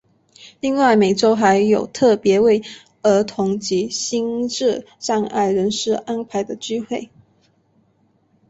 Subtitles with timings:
[0.61, 2.63] 另外每周还有特别为
[3.03, 7.11] 儿童及心智障碍人士安排的聚会。